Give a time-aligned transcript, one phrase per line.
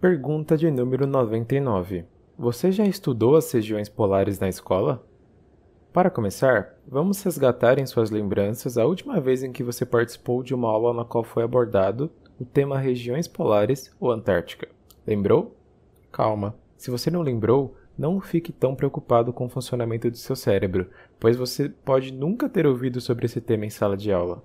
[0.00, 2.04] Pergunta de número 99.
[2.38, 5.04] Você já estudou as regiões polares na escola?
[5.92, 10.54] Para começar, vamos resgatar em suas lembranças a última vez em que você participou de
[10.54, 14.68] uma aula na qual foi abordado o tema regiões polares ou Antártica.
[15.04, 15.56] Lembrou?
[16.12, 20.88] Calma, se você não lembrou, não fique tão preocupado com o funcionamento do seu cérebro,
[21.18, 24.44] pois você pode nunca ter ouvido sobre esse tema em sala de aula.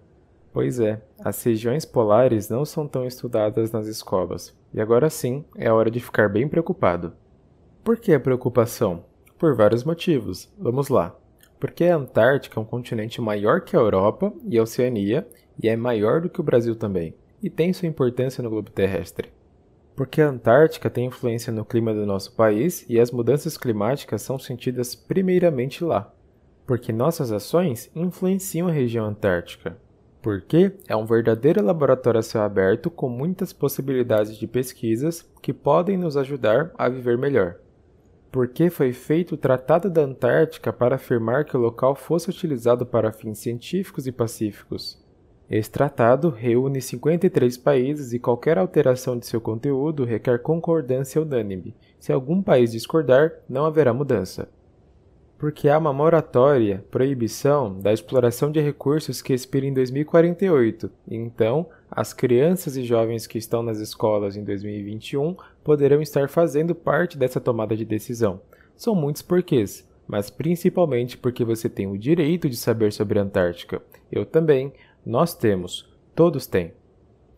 [0.53, 5.71] Pois é, as regiões polares não são tão estudadas nas escolas, e agora sim é
[5.71, 7.13] hora de ficar bem preocupado.
[7.83, 9.03] Por que a preocupação?
[9.39, 10.53] Por vários motivos.
[10.57, 11.17] Vamos lá.
[11.59, 15.27] Porque a Antártica é um continente maior que a Europa e a Oceania,
[15.61, 19.31] e é maior do que o Brasil também, e tem sua importância no globo terrestre.
[19.95, 24.37] Porque a Antártica tem influência no clima do nosso país e as mudanças climáticas são
[24.37, 26.13] sentidas primeiramente lá.
[26.65, 29.77] Porque nossas ações influenciam a região antártica.
[30.23, 35.97] Porque é um verdadeiro laboratório a céu aberto com muitas possibilidades de pesquisas que podem
[35.97, 37.57] nos ajudar a viver melhor.
[38.31, 43.11] Porque foi feito o Tratado da Antártica para afirmar que o local fosse utilizado para
[43.11, 44.97] fins científicos e pacíficos.
[45.49, 51.75] Esse tratado reúne 53 países e qualquer alteração de seu conteúdo requer concordância unânime.
[51.99, 54.47] Se algum país discordar, não haverá mudança.
[55.43, 61.67] Porque há uma moratória, proibição, da exploração de recursos que expira em 2048, e então
[61.91, 67.41] as crianças e jovens que estão nas escolas em 2021 poderão estar fazendo parte dessa
[67.41, 68.39] tomada de decisão.
[68.73, 73.81] São muitos porquês, mas principalmente porque você tem o direito de saber sobre a Antártica.
[74.09, 74.71] Eu também,
[75.05, 76.71] nós temos, todos têm.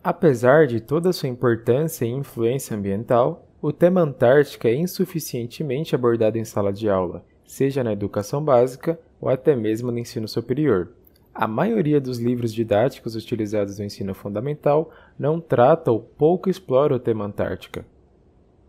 [0.00, 6.44] Apesar de toda sua importância e influência ambiental, o tema Antártica é insuficientemente abordado em
[6.44, 10.90] sala de aula, seja na educação básica ou até mesmo no ensino superior.
[11.34, 16.98] A maioria dos livros didáticos utilizados no ensino fundamental não trata ou pouco explora o
[16.98, 17.84] tema Antártica.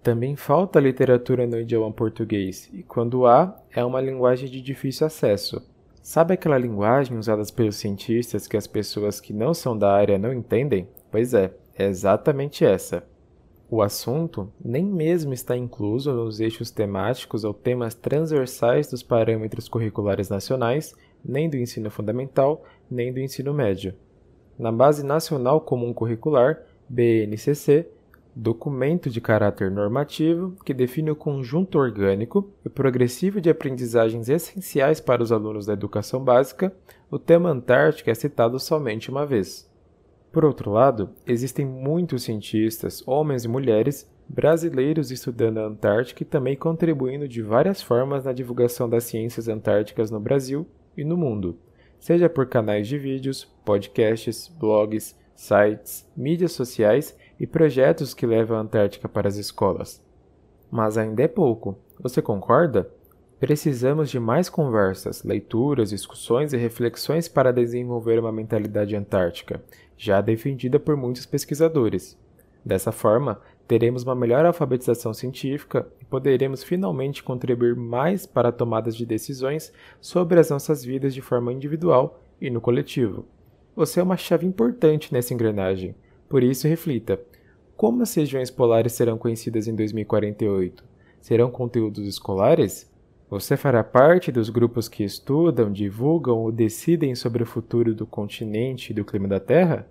[0.03, 5.61] Também falta literatura no idioma português, e quando há, é uma linguagem de difícil acesso,
[6.08, 10.32] Sabe aquela linguagem usada pelos cientistas que as pessoas que não são da área não
[10.32, 10.87] entendem?
[11.11, 13.04] Pois é, é exatamente essa.
[13.70, 20.30] O assunto nem mesmo está incluso nos eixos temáticos ou temas transversais dos parâmetros curriculares
[20.30, 23.94] nacionais, nem do ensino fundamental, nem do ensino médio.
[24.58, 27.89] Na Base Nacional Comum Curricular, BNCC,
[28.33, 35.22] documento de caráter normativo que define o conjunto orgânico e progressivo de aprendizagens essenciais para
[35.22, 36.73] os alunos da educação básica,
[37.11, 39.70] o tema Antártica é citado somente uma vez.
[40.32, 46.55] Por outro lado, existem muitos cientistas, homens e mulheres, brasileiros estudando a Antártica e também
[46.55, 50.67] contribuindo de várias formas na divulgação das ciências antárticas no Brasil
[50.98, 51.58] e no mundo,
[51.99, 58.61] seja por canais de vídeos, podcasts, blogs, sites, mídias sociais e projetos que levam a
[58.61, 60.04] Antártica para as escolas.
[60.70, 62.92] Mas ainda é pouco, você concorda?
[63.39, 69.61] Precisamos de mais conversas, leituras, discussões e reflexões para desenvolver uma mentalidade antártica,
[69.95, 72.17] já defendida por muitos pesquisadores.
[72.65, 79.05] Dessa forma, teremos uma melhor alfabetização científica e poderemos finalmente contribuir mais para tomadas de
[79.05, 79.71] decisões
[80.02, 83.25] sobre as nossas vidas de forma individual e no coletivo.
[83.75, 85.95] Você é uma chave importante nessa engrenagem
[86.30, 87.19] por isso, reflita:
[87.75, 90.83] como as regiões polares serão conhecidas em 2048?
[91.21, 92.89] Serão conteúdos escolares?
[93.30, 98.92] Você fará parte dos grupos que estudam, divulgam ou decidem sobre o futuro do continente
[98.92, 99.86] e do clima da Terra?